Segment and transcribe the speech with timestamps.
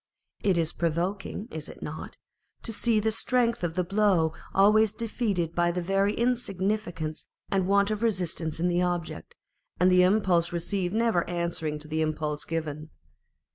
[0.41, 2.17] It is provoking (is it not?)
[2.63, 7.91] to see the strength of the blow always defeated by the very insignificance and want
[7.91, 9.35] of resistance in the object,
[9.79, 12.89] and the impulse received never answering to the impulse given.